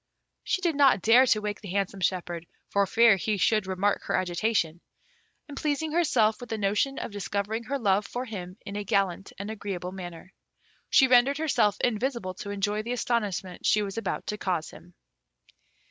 She 0.43 0.61
did 0.63 0.73
not 0.75 1.03
dare 1.03 1.27
to 1.27 1.41
wake 1.41 1.61
the 1.61 1.69
handsome 1.69 1.99
shepherd, 1.99 2.47
for 2.71 2.87
fear 2.87 3.17
he 3.17 3.37
should 3.37 3.67
remark 3.67 4.01
her 4.05 4.15
agitation; 4.15 4.81
and 5.47 5.55
pleasing 5.55 5.91
herself 5.91 6.41
with 6.41 6.49
the 6.49 6.57
notion 6.57 6.97
of 6.97 7.11
discovering 7.11 7.65
her 7.65 7.77
love 7.77 8.07
for 8.07 8.25
him 8.25 8.57
in 8.65 8.75
a 8.75 8.83
gallant 8.83 9.31
and 9.37 9.51
agreeable 9.51 9.91
manner. 9.91 10.33
She 10.89 11.05
rendered 11.07 11.37
herself 11.37 11.77
invisible 11.81 12.33
to 12.41 12.49
enjoy 12.49 12.81
the 12.81 12.93
astonishment 12.93 13.67
she 13.67 13.83
was 13.83 13.95
about 13.99 14.25
to 14.25 14.39
cause 14.39 14.71
him. 14.71 14.95